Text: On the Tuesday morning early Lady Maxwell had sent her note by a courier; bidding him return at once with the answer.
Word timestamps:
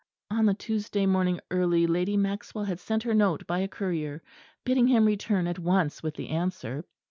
On 0.31 0.47
the 0.47 0.55
Tuesday 0.55 1.05
morning 1.05 1.39
early 1.51 1.85
Lady 1.85 2.17
Maxwell 2.17 2.63
had 2.65 2.79
sent 2.79 3.03
her 3.03 3.13
note 3.13 3.45
by 3.45 3.59
a 3.59 3.67
courier; 3.67 4.23
bidding 4.65 4.87
him 4.87 5.05
return 5.05 5.45
at 5.45 5.59
once 5.59 6.01
with 6.01 6.15
the 6.15 6.29
answer. 6.29 6.83